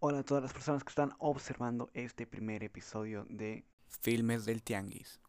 [0.00, 5.20] Hola a todas las personas que están observando este primer episodio de Filmes del Tianguis.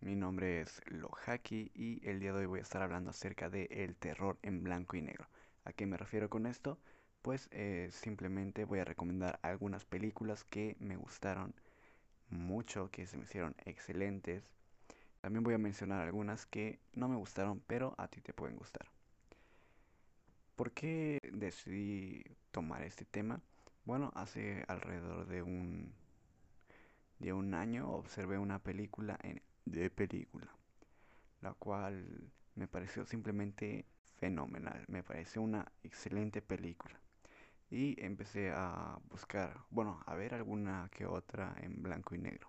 [0.00, 3.68] Mi nombre es Lohaki y el día de hoy voy a estar hablando acerca de
[3.70, 5.28] el terror en blanco y negro.
[5.66, 6.78] ¿A qué me refiero con esto?
[7.20, 11.54] Pues eh, simplemente voy a recomendar algunas películas que me gustaron
[12.30, 14.42] mucho, que se me hicieron excelentes.
[15.20, 18.86] También voy a mencionar algunas que no me gustaron, pero a ti te pueden gustar.
[20.56, 23.42] ¿Por qué decidí tomar este tema?
[23.84, 25.92] Bueno, hace alrededor de un
[27.18, 30.48] de un año observé una película en, de película,
[31.40, 33.86] la cual me pareció simplemente
[34.18, 37.00] fenomenal, me pareció una excelente película.
[37.70, 42.48] Y empecé a buscar, bueno, a ver alguna que otra en blanco y negro.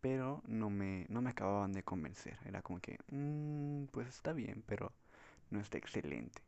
[0.00, 2.38] Pero no me, no me acababan de convencer.
[2.44, 4.92] Era como que, mmm, pues está bien, pero
[5.50, 6.42] no está excelente.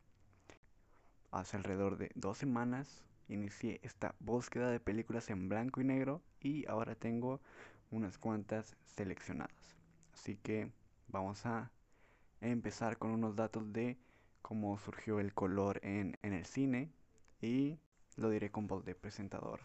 [1.33, 6.67] Hace alrededor de dos semanas inicié esta búsqueda de películas en blanco y negro y
[6.67, 7.41] ahora tengo
[7.91, 9.77] unas cuantas seleccionadas.
[10.13, 10.71] Así que
[11.09, 11.71] vamos a
[12.41, 13.99] empezar con unos datos de
[14.43, 16.91] cómo surgió el color en, en el cine
[17.41, 17.79] y
[18.17, 19.61] lo diré con voz de presentador.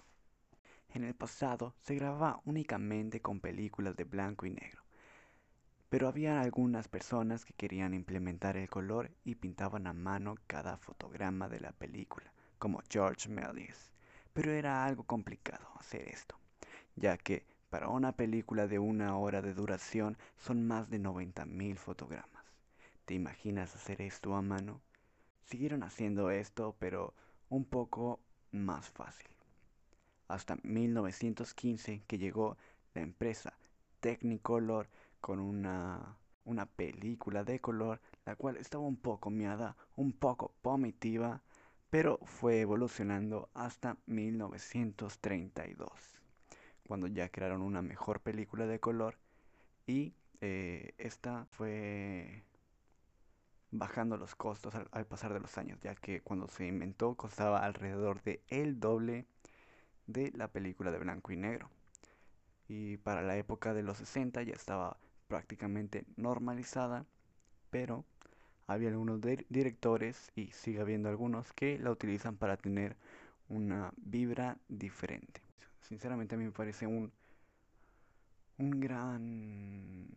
[0.94, 4.82] En el pasado se grababa únicamente con películas de blanco y negro,
[5.89, 11.50] pero había algunas personas que querían implementar el color y pintaban a mano cada fotograma
[11.50, 13.92] de la película, como George Méliès.
[14.34, 16.38] Pero era algo complicado hacer esto,
[16.95, 22.45] ya que para una película de una hora de duración son más de 90.000 fotogramas.
[23.06, 24.81] ¿Te imaginas hacer esto a mano?
[25.44, 27.14] Siguieron haciendo esto, pero
[27.50, 28.20] un poco
[28.52, 29.28] más fácil.
[30.28, 32.58] Hasta 1915 que llegó
[32.94, 33.53] la empresa
[34.00, 34.88] Technicolor
[35.22, 41.42] con una, una película de color, la cual estaba un poco miada, un poco vomitiva,
[41.96, 45.90] pero fue evolucionando hasta 1932,
[46.86, 49.18] cuando ya crearon una mejor película de color
[49.88, 52.44] y eh, esta fue
[53.72, 57.64] bajando los costos al, al, pasar de los años, ya que cuando se inventó costaba
[57.64, 59.26] alrededor de el doble
[60.05, 61.70] de la película de blanco y negro.
[62.67, 64.98] Y para la época de los 60 ya estaba
[65.30, 67.05] prácticamente normalizada,
[67.70, 68.04] pero
[68.67, 72.95] había algunos directores y sigue habiendo algunos que la utilizan para tener
[73.49, 75.42] una vibra diferente.
[75.81, 77.11] Sinceramente a mí me parece un
[78.58, 80.08] un gran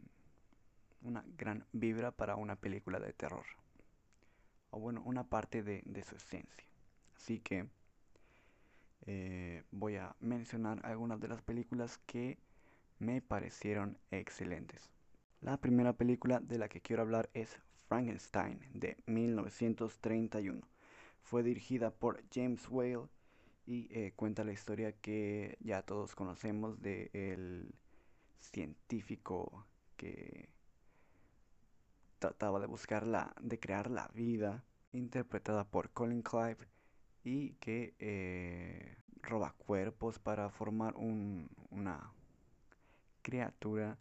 [1.03, 3.45] una gran vibra para una película de terror.
[4.71, 6.65] O bueno, una parte de, de su esencia.
[7.17, 7.69] Así que
[9.07, 12.39] eh, voy a mencionar algunas de las películas que
[12.99, 14.91] me parecieron excelentes.
[15.41, 17.59] La primera película de la que quiero hablar es
[17.89, 20.61] Frankenstein de 1931.
[21.23, 23.09] Fue dirigida por James Whale
[23.67, 27.75] y eh, cuenta la historia que ya todos conocemos de el
[28.41, 29.67] científico
[29.97, 30.49] que
[32.19, 36.69] trataba de buscar la, de crear la vida, interpretada por Colin Clive
[37.25, 42.13] y que eh, roba cuerpos para formar un, una
[43.23, 43.99] criatura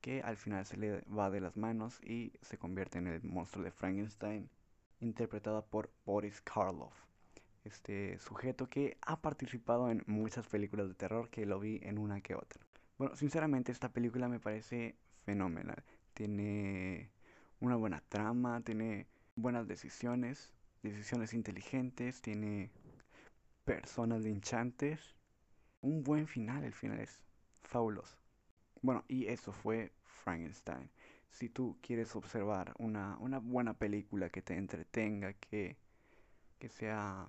[0.00, 3.64] que al final se le va de las manos y se convierte en el monstruo
[3.64, 4.48] de Frankenstein,
[5.00, 6.94] interpretada por Boris Karloff.
[7.64, 12.20] Este sujeto que ha participado en muchas películas de terror que lo vi en una
[12.20, 12.60] que otra.
[12.96, 15.82] Bueno, sinceramente esta película me parece fenomenal.
[16.14, 17.10] Tiene
[17.60, 22.70] una buena trama, tiene buenas decisiones, decisiones inteligentes, tiene
[23.64, 25.14] personas linchantes.
[25.80, 27.22] Un buen final, el final es
[27.62, 28.16] fabuloso.
[28.82, 30.90] Bueno, y eso fue Frankenstein.
[31.30, 35.76] Si tú quieres observar una, una buena película que te entretenga, que,
[36.58, 37.28] que sea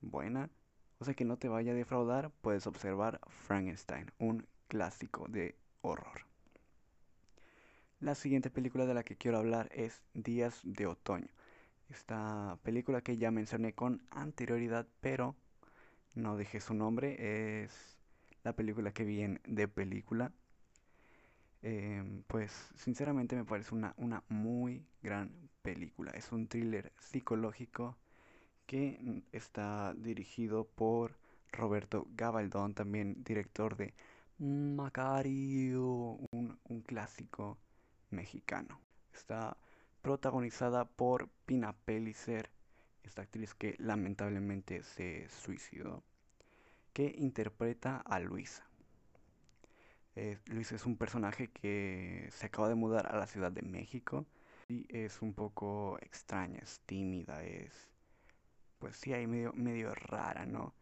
[0.00, 0.50] buena,
[0.98, 6.26] o sea que no te vaya a defraudar, puedes observar Frankenstein, un clásico de horror.
[8.00, 11.28] La siguiente película de la que quiero hablar es Días de Otoño.
[11.88, 15.36] Esta película que ya mencioné con anterioridad, pero
[16.14, 17.96] no dejé su nombre, es
[18.42, 20.32] la película que vi en de película.
[21.62, 25.30] Eh, pues sinceramente me parece una, una muy gran
[25.62, 26.10] película.
[26.12, 27.96] Es un thriller psicológico
[28.66, 31.16] que está dirigido por
[31.52, 33.94] Roberto Gabaldón, también director de
[34.38, 37.58] Macario, un, un clásico
[38.10, 38.80] mexicano.
[39.14, 39.56] Está
[40.02, 42.50] protagonizada por Pina Pellicer,
[43.04, 46.02] esta actriz que lamentablemente se suicidó,
[46.92, 48.64] que interpreta a Luisa.
[50.14, 54.26] Eh, Luisa es un personaje que se acaba de mudar a la Ciudad de México
[54.68, 57.90] y es un poco extraña, es tímida, es
[58.78, 60.74] pues sí, hay medio, medio rara, ¿no?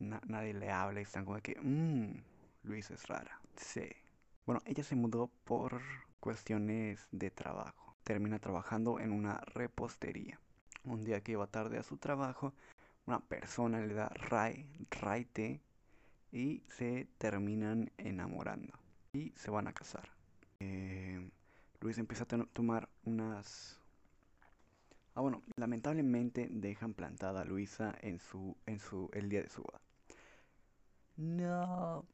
[0.00, 2.20] nadie le habla y están como que, mmm,
[2.64, 3.40] Luisa es rara.
[3.56, 3.88] Sí.
[4.44, 5.80] Bueno, ella se mudó por
[6.20, 7.96] cuestiones de trabajo.
[8.02, 10.40] Termina trabajando en una repostería.
[10.84, 12.52] Un día que iba tarde a su trabajo,
[13.06, 15.60] una persona le da ray, raite
[16.34, 18.74] y se terminan enamorando
[19.12, 20.10] y se van a casar.
[20.58, 21.30] Eh,
[21.80, 23.78] Luis empieza a tomar unas...
[25.14, 29.62] Ah, bueno, lamentablemente dejan plantada a Luisa en su, en su, el día de su
[29.62, 29.80] boda.
[31.16, 32.04] No.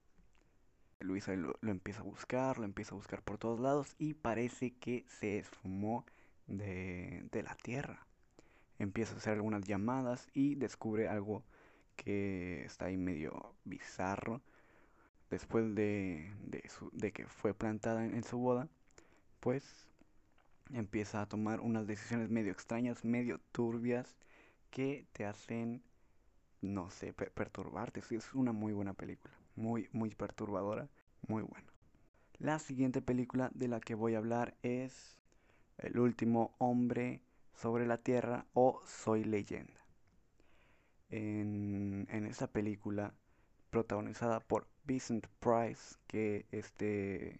[1.00, 5.06] Luisa lo, empieza a buscar, lo empieza a buscar por todos lados y parece que
[5.08, 6.04] se esfumó
[6.46, 8.06] de, de la tierra.
[8.78, 11.42] Empieza a hacer algunas llamadas y descubre algo
[12.04, 14.40] que está ahí medio bizarro.
[15.30, 16.32] Después de,
[16.92, 18.68] de, que fue plantada en, su boda,
[19.38, 19.86] pues
[20.72, 24.16] empieza a tomar unas decisiones medio extrañas, medio turbias,
[24.70, 25.82] que te hacen,
[26.62, 28.00] no sé, perturbarte.
[28.10, 30.88] es una muy buena película, muy, muy perturbadora,
[31.28, 31.68] muy buena.
[32.38, 35.20] La siguiente película de la que voy a hablar es
[35.78, 37.20] El último hombre
[37.52, 39.89] sobre la tierra o Soy leyenda
[41.10, 43.14] en, en esa película
[43.70, 47.38] protagonizada por Vincent Price, que este,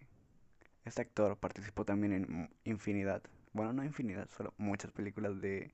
[0.85, 3.21] este actor participó también en infinidad,
[3.53, 5.73] bueno, no infinidad, solo muchas películas de,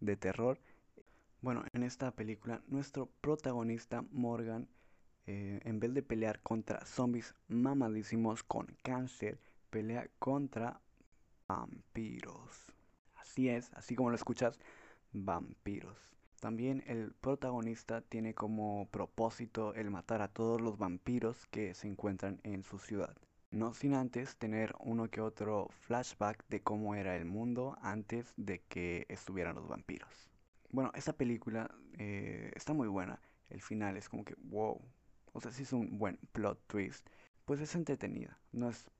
[0.00, 0.58] de terror.
[1.40, 4.68] Bueno, en esta película nuestro protagonista Morgan,
[5.26, 9.38] eh, en vez de pelear contra zombies mamadísimos con cáncer,
[9.70, 10.80] pelea contra
[11.48, 12.72] vampiros.
[13.14, 14.58] Así es, así como lo escuchas,
[15.12, 16.15] vampiros.
[16.40, 22.40] También el protagonista tiene como propósito el matar a todos los vampiros que se encuentran
[22.44, 23.16] en su ciudad.
[23.50, 28.60] No sin antes tener uno que otro flashback de cómo era el mundo antes de
[28.68, 30.30] que estuvieran los vampiros.
[30.70, 33.20] Bueno, esta película eh, está muy buena.
[33.48, 34.80] El final es como que wow.
[35.32, 37.08] O sea, si es un buen plot twist.
[37.44, 38.38] Pues es entretenida.
[38.52, 38.90] No es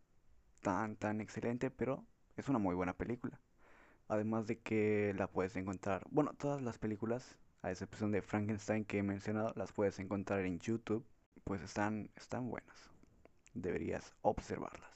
[0.63, 2.07] tan, tan excelente, pero
[2.37, 3.41] es una muy buena película.
[4.09, 8.99] Además de que la puedes encontrar, bueno, todas las películas, a excepción de Frankenstein que
[8.99, 11.05] he mencionado, las puedes encontrar en YouTube,
[11.45, 12.91] pues están, están buenas.
[13.55, 14.91] Deberías observarlas.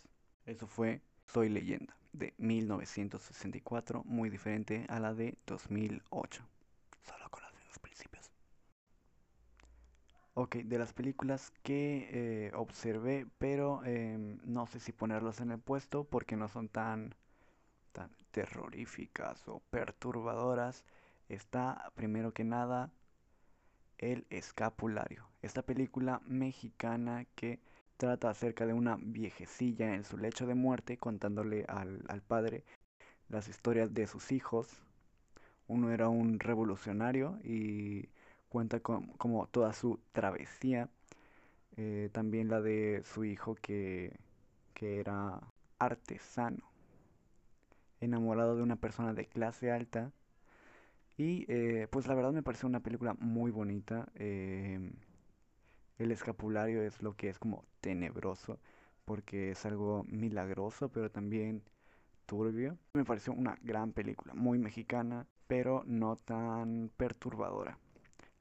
[0.47, 6.43] Eso fue Soy leyenda de 1964, muy diferente a la de 2008.
[7.03, 8.31] Solo con los mismos principios.
[10.35, 15.59] Ok, de las películas que eh, observé, pero em, no sé si ponerlas en el
[15.59, 17.15] puesto porque no son tan tan
[18.31, 20.85] terroríficas o perturbadoras
[21.29, 22.91] está primero que nada
[23.99, 25.29] El Escapulario.
[25.43, 27.61] Esta película mexicana que
[27.97, 32.65] trata acerca de una viejecilla en su lecho de muerte contándole al, padre
[33.29, 34.69] las historias de sus hijos.
[35.69, 38.09] Uno era un revolucionario y
[38.49, 40.89] cuenta con, como toda su travesía.
[41.77, 44.19] Eh, también la de su hijo que,
[44.75, 45.41] que era
[45.79, 46.70] artesano
[48.01, 50.13] enamorado de una persona de clase alta.
[51.17, 54.09] Y eh, pues la verdad me parece una película muy bonita.
[54.15, 54.93] Em,
[55.99, 58.59] el escapulario es lo que es como tenebroso,
[59.05, 61.63] porque es algo milagroso, pero también
[62.27, 62.79] turbio.
[62.95, 67.79] Me pareció una gran película, muy mexicana, pero no tan perturbadora.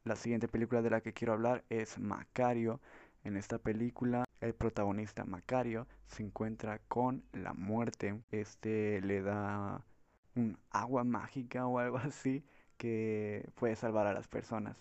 [0.05, 2.79] La siguiente película de la que quiero hablar es Macario.
[3.23, 8.21] En esta película el protagonista Macario se encuentra con la muerte.
[8.31, 9.83] Este le da
[10.35, 12.43] un agua mágica o algo así
[12.77, 14.77] que puede salvar a las personas.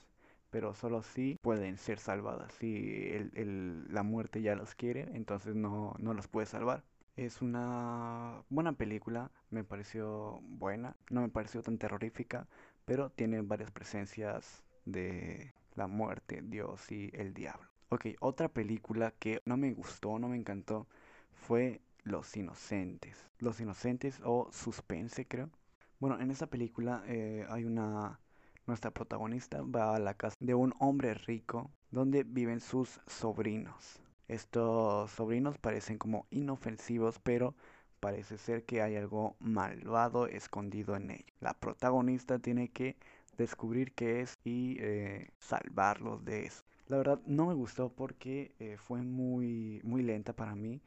[0.51, 2.53] Pero solo si pueden ser salvadas.
[2.55, 6.85] Si la muerte ya los quiere, entonces no, no los puede salvar.
[7.17, 12.47] Es una buena película, me pareció buena, no me pareció tan terrorífica,
[12.85, 17.69] pero tiene varias presencias de la muerte, Dios y el diablo.
[17.91, 20.87] Ok, otra película que no me gustó, no me encantó,
[21.33, 23.27] fue Los Inocentes.
[23.39, 25.51] Los Inocentes o Suspense, creo.
[25.99, 28.21] Bueno, en esa película eh, hay una...
[28.67, 34.01] Nuestra protagonista va a la casa de un hombre rico donde viven sus sobrinos.
[34.29, 37.55] Estos sobrinos parecen como inofensivos, pero
[38.01, 41.27] parece ser que hay algo malvado escondido en ellos.
[41.41, 42.97] La protagonista tiene que
[43.39, 46.63] descubrir qué es y eh, salvarlos de eso.
[46.89, 50.81] La verdad no me gustó porque eh, fue muy, muy lenta para mí.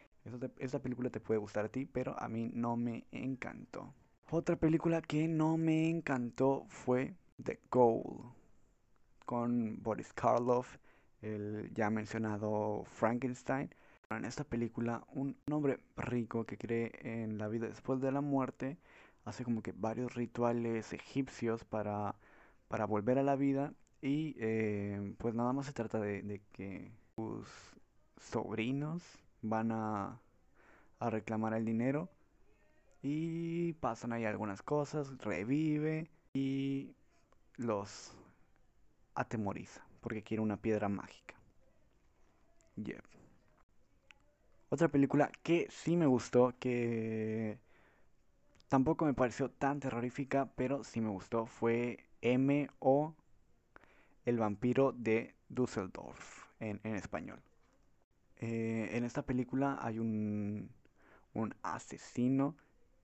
[0.58, 3.94] esta película te puede gustar a ti, pero a mí no me encantó.
[4.32, 8.34] Otra película que no me encantó fue The Goal,
[9.26, 10.78] con Boris Karloff,
[11.22, 13.70] el ya mencionado Frankenstein.
[14.10, 18.80] En esta película, un hombre rico que cree en la vida después de la muerte
[19.24, 22.16] hace como que varios rituales egipcios para,
[22.68, 27.48] para volver a la vida Y eh, pues nada más se trata de, que sus
[28.18, 29.04] sobrinos
[29.42, 30.20] van a,
[31.00, 32.10] a reclamar el dinero
[33.04, 36.96] y pasan ahí algunas cosas, revive y
[37.58, 38.14] los
[39.14, 41.36] atemoriza porque quiere una piedra mágica.
[42.78, 43.04] Yep.
[44.70, 47.60] Otra película que sí me gustó, que
[48.68, 53.14] tampoco me pareció tan terrorífica, pero sí me gustó, fue M o
[54.32, 57.42] El vampiro de Düsseldorf en, español.
[58.38, 60.70] Eh, en esta película hay un,
[61.34, 62.56] un asesino,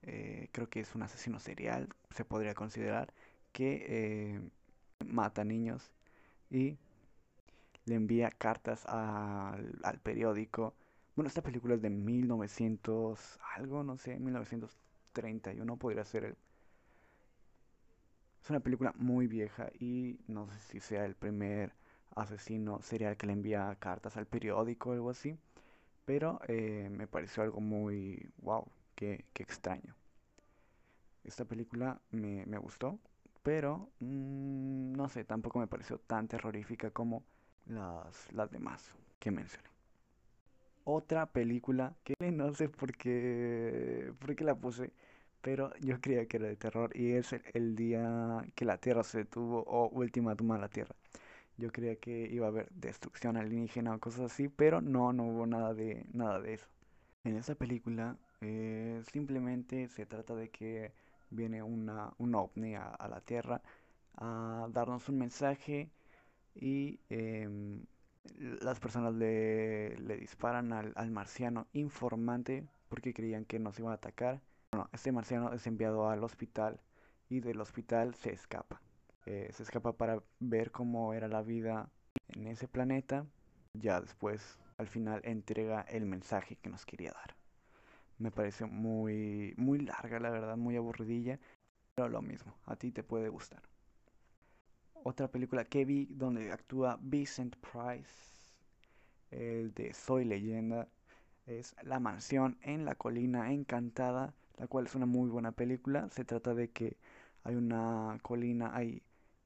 [0.04, 3.14] eh, creo que es un asesino serial, se podría considerar,
[3.52, 4.42] que eh,
[5.06, 5.92] mata niños
[6.50, 6.78] y
[7.84, 10.76] le envía cartas al, al periódico.
[11.18, 16.38] Bueno, esta película es de 1900 algo, no sé, 1931 podría ser el...
[18.44, 21.74] Es una película muy vieja y no sé si sea el primer
[22.16, 25.38] asesino serial que le envía cartas al periódico o algo así.
[26.06, 28.30] Pero eh, me pareció algo muy...
[28.40, 28.66] wow,
[28.96, 29.96] qué, qué extraño.
[31.24, 33.00] Esta película me, me gustó,
[33.44, 37.24] pero mmm, no sé, tampoco me pareció tan terrorífica como
[37.66, 39.70] las, las demás que mencioné.
[40.86, 44.92] Otra película que no sé por qué, por qué la puse,
[45.48, 49.20] pero yo creía que era de terror y es el, día que la Tierra se
[49.20, 50.94] detuvo o Ultimátum a la Tierra.
[51.58, 55.46] Yo creía que iba a haber destrucción alienígena o cosas así, pero no, no hubo
[55.48, 56.68] nada de, nada de eso.
[57.24, 60.92] En esa película eh, simplemente se trata de que
[61.30, 63.62] viene una, un ovni a, la Tierra
[64.18, 65.90] a darnos un mensaje
[66.56, 67.86] y em,
[68.62, 73.96] las personas le, le disparan al, al marciano informante porque creían que nos iba a
[73.96, 74.42] atacar.
[74.72, 76.80] Bueno, este marciano es enviado al hospital
[77.30, 78.82] y del hospital se escapa.
[79.26, 81.90] Eh, se escapa para ver cómo era la vida
[82.30, 83.26] en ese planeta.
[83.74, 87.36] Ya después, al final, entrega el mensaje que nos quería dar.
[88.18, 91.40] Me parece muy, muy larga, la verdad, muy aburridilla.
[91.96, 93.62] Pero lo mismo, a ti te puede gustar.
[94.94, 98.54] Otra película que vi donde actúa Vincent Price,
[99.32, 100.90] el de Soy leyenda,
[101.46, 106.10] es La mansión en la colina encantada, la cual es una muy buena película.
[106.10, 106.98] Se trata de que
[107.44, 109.04] hay una colina ahí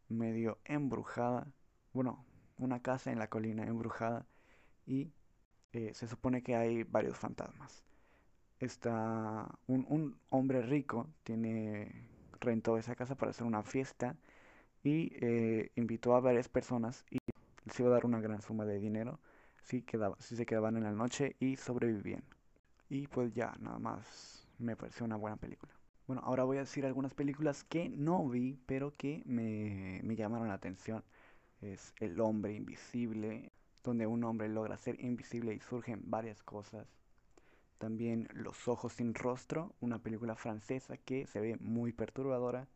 [0.09, 1.47] medio embrujada,
[1.93, 2.25] bueno,
[2.57, 4.25] una casa en la colina embrujada
[4.85, 5.11] y
[5.73, 7.83] eh, se supone que hay varios fantasmas.
[8.59, 12.07] Está un, un hombre rico, tiene
[12.39, 14.15] rentó esa casa para hacer una fiesta
[14.83, 17.19] y eh, invitó a varias personas y
[17.65, 19.19] les iba a dar una gran suma de dinero
[19.63, 22.23] si, quedaba, si se quedaban en la noche y sobrevivían.
[22.89, 25.73] Y pues ya, nada más me pareció una buena película.
[26.07, 30.47] Bueno, ahora voy a decir algunas películas que no vi, pero que me, me llamaron
[30.47, 31.03] la atención.
[31.61, 33.51] Es El hombre invisible,
[33.83, 36.87] donde un hombre logra ser invisible y surgen varias cosas.
[37.77, 42.67] También Los ojos sin rostro, una película francesa que se ve muy perturbadora.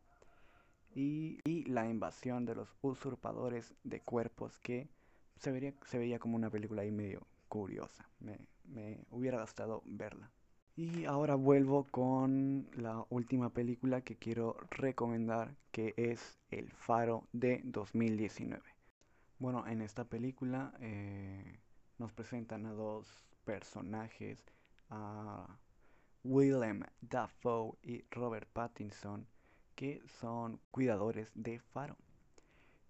[0.95, 4.89] Y, y La invasión de los usurpadores de cuerpos que
[5.37, 8.09] se, vería, se veía como una película ahí medio curiosa.
[8.19, 10.31] Me, me hubiera gustado verla.
[10.77, 17.61] Y ahora vuelvo con la última película que quiero recomendar, que es El Faro de
[17.63, 18.61] 2019.
[19.39, 21.59] Bueno, en esta película eh,
[21.97, 23.07] nos presentan a dos
[23.45, 24.43] personajes,
[24.89, 25.47] a
[26.25, 29.25] Willem Dafoe y Robert Pattinson,
[29.75, 31.95] que son cuidadores de Faro.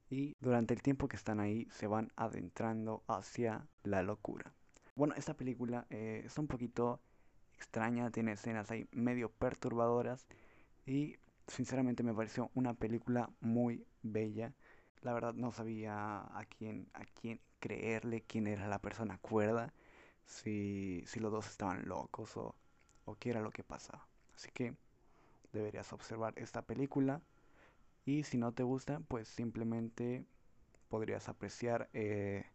[0.09, 4.51] Y durante el tiempo que están ahí se van adentrando hacia la locura.
[4.95, 6.99] Bueno, esta película eh, es un poquito
[7.55, 10.25] extraña, tiene escenas ahí medio perturbadoras
[10.85, 14.53] y sinceramente me pareció una película muy bella.
[15.01, 19.73] La verdad no sabía a quién, a quién creerle, quién era la persona cuerda,
[20.25, 22.55] si, si los dos estaban locos o,
[23.05, 24.07] o qué era lo que pasaba.
[24.35, 24.75] Así que
[25.53, 27.21] deberías observar esta película
[28.05, 30.25] y si no te gusta, pues simplemente
[30.89, 32.45] podrías apreciar eh,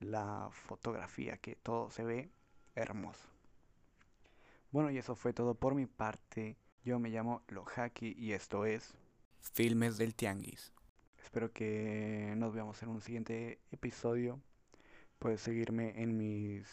[0.00, 2.30] la fotografía, que todo se ve
[2.74, 3.35] hermoso.
[4.76, 6.58] Bueno, y eso fue todo por mi parte.
[6.84, 8.92] Yo me llamo Lohaki y esto es
[9.40, 10.74] Filmes del Tianguis.
[11.16, 14.38] Espero que nos veamos en un siguiente episodio.
[15.18, 16.66] Puedes seguirme en mis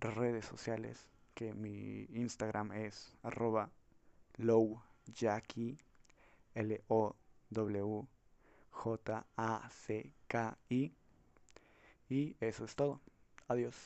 [0.00, 3.70] redes sociales, que mi Instagram es arroba
[4.36, 5.78] lowjacki.
[12.08, 13.00] Y eso es todo.
[13.46, 13.76] Adiós.